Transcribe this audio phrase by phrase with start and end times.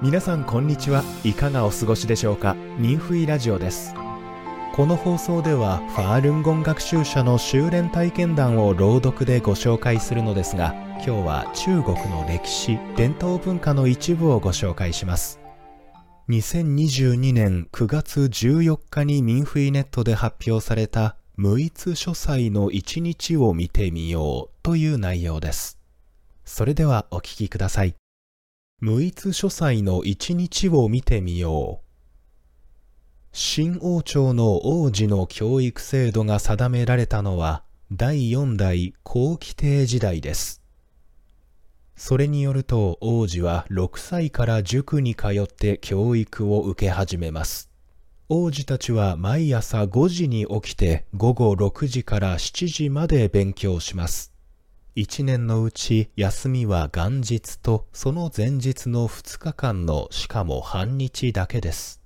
[0.00, 1.02] 皆さんこんにちは。
[1.24, 2.54] いかがお過ごしでしょうか。
[2.78, 3.94] ニンフイラジオです。
[4.74, 15.40] この放送ではファールンゴン学習者の修練体験談を朗読でご紹介するのですが今日は中国の歴史伝統文化の一部をご紹介します。
[16.28, 25.78] 2022年9月14日にミンフイネットで発表された無一書斎の一日を見てみようという内容です
[26.44, 27.94] それではお聞きください
[28.80, 31.88] 無一書斎の一日を見てみよう
[33.30, 40.60] 新王朝の王子の教育制度が定められたのは第4代後期帝時代です。
[41.94, 47.70] それによると王子は6歳から塾に通って教育を受け始めます。
[48.30, 54.34] 王子たちは毎朝5時に起きて午後6時から7時まで勉強します。
[54.94, 62.02] 一年のうち休みは元日とその前日の2日間のしかも半日だけです。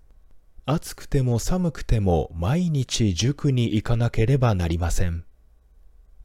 [0.64, 5.24] 暑くても寒くても毎日塾に行かなければなりません。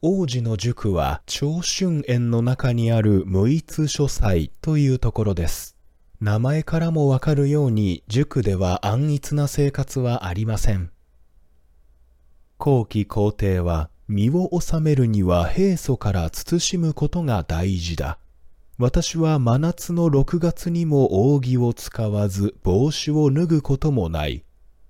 [0.00, 5.77] 王子の塾は長春園の中にある無一書斎というところです。
[6.20, 10.90] 名前からもわかるように塾では安逸な生活はありません。
[12.56, 18.18] 後期皇帝は身を治めるには平素から慎むことが大事だ。
[18.78, 24.44] 私は真夏の6月にも扇を使わず帽子を脱ぐこともない。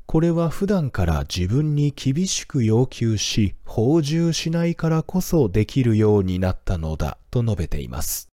[0.07, 8.29] これは普段から自分に厳しく要求し、放従しないからこそできるようになったのだと述べています。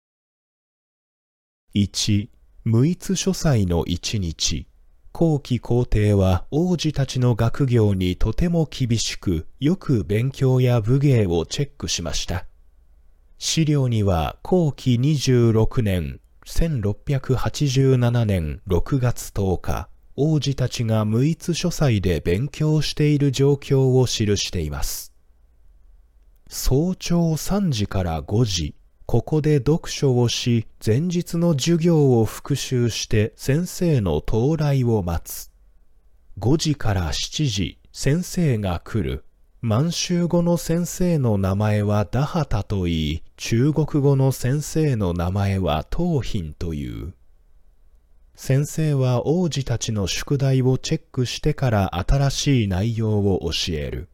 [1.74, 2.28] 1、
[2.64, 4.68] 無一書斎の一日。
[5.14, 12.46] 後期皇帝は王子たちの学業にとても厳しく、よく勉強や武芸をチェックしました。
[13.40, 25.14] 資料には後期26年、1687年6月10日、王子たちが無一書斎で勉強している状況を記しています。
[26.48, 28.76] 早朝3時から5時、
[29.12, 35.52] ここで読書をし、前日の授業を復習して先生の到来を待つ。
[36.40, 39.26] 5時から7時、先生が来る。
[39.60, 47.14] 満州語の先生の名前はダハタと言い、中国語の先生の名前は東賓という。
[48.36, 54.08] 先生は王子たちの宿題をチェックしてから新しい内容を教える。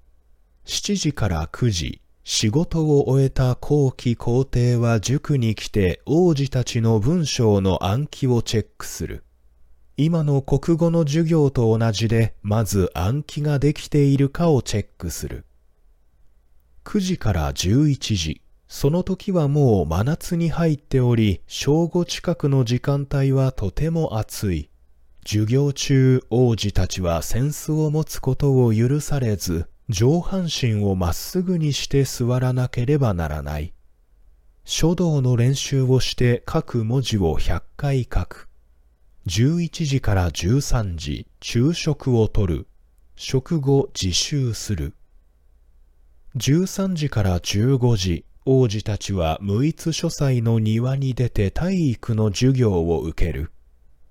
[0.66, 9.24] 7時から9時、仕事を終えた後期皇帝は塾に来て王子たちの文章の暗記をチェックする。
[9.96, 15.46] 今の国語の授業と同じで、まず暗記ができているかをチェックする。
[16.84, 24.70] 9時から11時、その時はもう真夏に入っており、正午近くの時間帯はとても暑い。
[25.26, 33.74] 授業中、王子たちは扇子を持つことを許されず、上半身をまっすぐにして座らなければならない。
[34.66, 38.50] 書道の練習をして書く文字を100回書く。
[39.28, 42.68] 11時から13時、昼食をとる。
[43.16, 44.94] 食後自習する。
[46.36, 53.52] 13時から15時、王子たちは無一書斎の庭に出て体育の授業を受ける。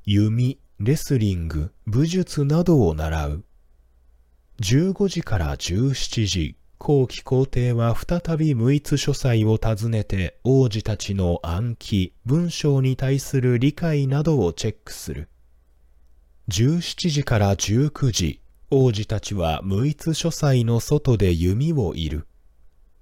[0.05, 3.45] 弓、レスリング、武術などを習う。
[4.61, 15.29] 15時から17時、後期皇帝は再び無一書斎を訪ねて王子たちの暗記、文章に対する理解などをチェックする。
[16.49, 22.27] 17時から19時、王子たちは無一書斎の外で弓を射る。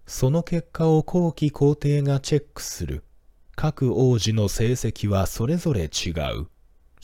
[0.07, 3.05] その結果を後期皇帝がチェックする。
[3.55, 6.49] 各王子の成績はそれぞれ違う。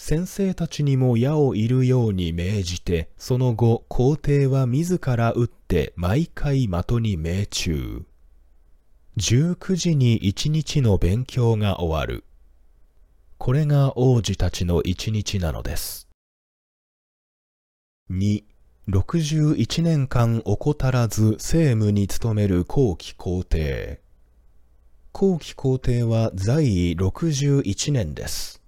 [0.03, 8.07] 先生たちにも矢を射るように命じて、その後、皇帝は自ら撃って毎回的に命中。
[9.19, 12.25] 19時に一日の勉強が終わる。
[13.37, 16.09] これが王子たちの一日なのです。
[18.11, 18.43] 2、
[18.89, 24.01] 61年間怠らず政務に努める後期皇帝。
[25.13, 28.60] 後期皇帝は在位61年です。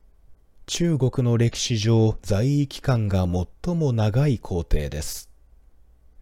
[0.67, 3.27] 中国の歴史上在位期間が
[3.65, 5.29] 最も長い皇帝です。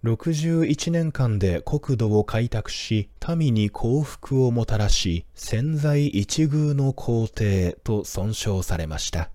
[0.03, 9.31] 61年間で国土を開拓し、民に幸福をもたらし、潜在一遇の皇帝と尊称されました。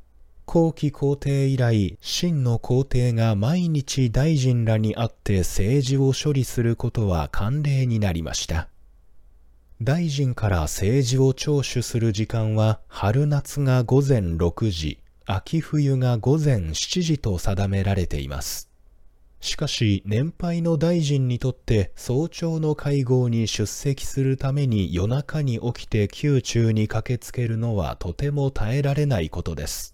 [0.46, 8.69] 後期皇帝以来、真の皇帝が毎日大臣らに会って政治を処理することは慣例になりました。
[9.81, 18.69] 大臣から政治を聴取する時間は春夏が午前6時、秋冬が午前7時と定められています。
[19.42, 29.94] しかし年配の大臣にとって早朝の会合に出席するために夜中に起きて宮中に駆けつけるのはとても耐えられないことです。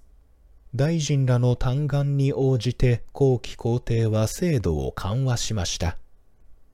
[0.75, 5.97] 大臣らの嘆願に応じて後期皇帝は制度を緩和しました。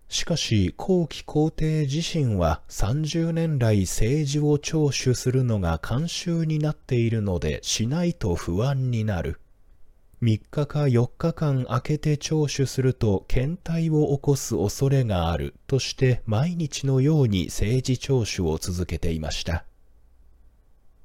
[0.10, 9.40] しかし後期皇帝自身は30年来政治を聴取するのが慣習になっているのでしないと不安になる。
[10.24, 19.66] 3日か4日間空けて聴取すると検体を起こす恐れがあるとして毎日のように政治聴取を続けていました。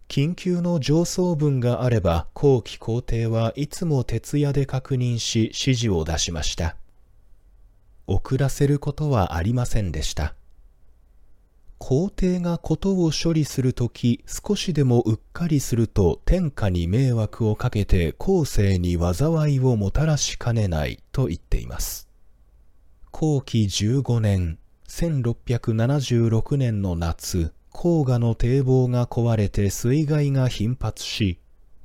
[0.08, 6.76] 緊急の上層文があれば後期皇帝はいつも徹夜で確認し指示を出しました。
[8.06, 10.34] 遅らせることはありませんでした。
[11.78, 22.08] 皇帝がことを処理するとき少しでもうっかりすると天下に迷惑をかけて後世に災いをもたらしかねないと言っています。
[23.10, 24.58] 後期15年、
[24.88, 31.38] 1676年の夏、黄河の堤防が壊れて水害が頻発し、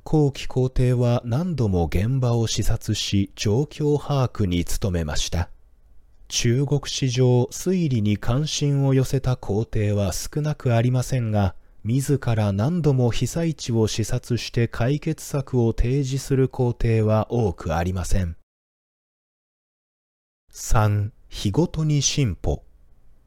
[0.04, 5.50] 後期皇帝は何度も現場を視察し状況把握に努めました。
[6.28, 11.54] 中国史上推理に関心を寄せた皇帝は少なくありませんが、
[11.84, 18.36] 自ら何度も被災地を視察して解決策を提示する皇帝は多くありません。
[20.52, 21.12] 3.
[21.30, 22.62] 日ごとに進歩。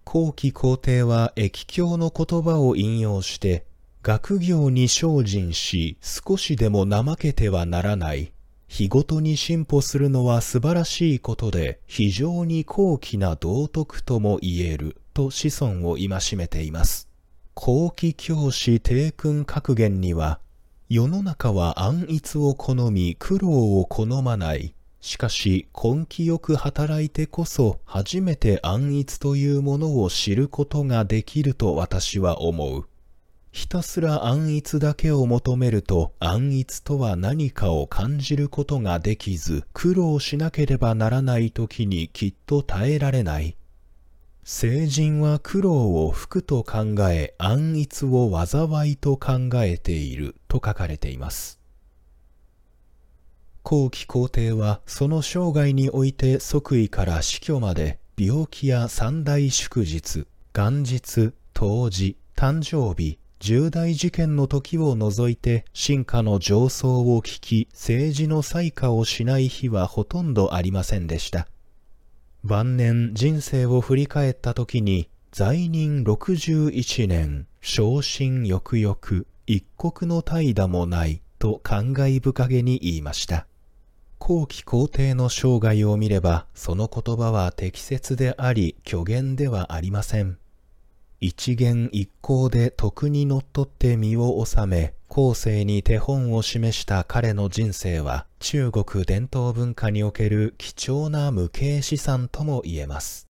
[0.03, 3.65] 後期皇帝は液経の言葉を引用して、
[4.03, 8.31] 学業に精進し少しでも怠けてはならない。
[8.74, 17.10] 日ごとに進歩するのは素晴らしいことで非常に高貴な道徳とも言えると子孫を戒めています。
[17.54, 20.40] 後期教師帝君格言には
[20.88, 24.74] 世の中は安逸を好み苦労を好まない。
[25.02, 32.88] しかし根気よく働いてこそ初めて安逸というものを知ることができると私は思う。
[33.51, 43.57] ひたすら安逸だけを求めると安逸とは何かを感じることができず苦労しなければならない時にきっと耐えられない。
[44.44, 51.59] 成人は苦労を福と考え安逸を災いと考えていると書かれています。
[53.63, 71.48] 後期皇帝はその生涯において即位から死去まで病気や三大祝日、元日、冬至、誕生日、重大事件の時を除いて進化の上層を聞き政治の採火をしない日はほとんどありませんでした。
[72.44, 78.96] 晩年人生を振り返った時に在任61年、昇進翌々、
[79.48, 83.48] 一国の怠惰もないと感慨深げに言いました。
[84.20, 90.38] 後期皇帝の生涯を見ればその言葉は適切であり虚言ではありません。
[91.24, 103.31] 一元一行で徳にのっとって身を収め、後世に手本を示した彼の人生は中国伝統文化における貴重な無形資産とも言えます。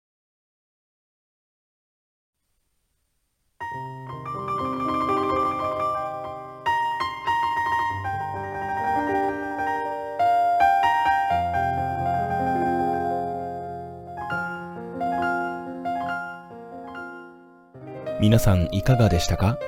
[18.22, 19.58] 皆さんいかがでしたか？